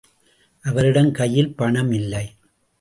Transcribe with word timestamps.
அவரிடம் 0.63 1.11
கையில் 1.11 1.55
பணம் 1.55 1.91
இல்லை. 1.91 2.25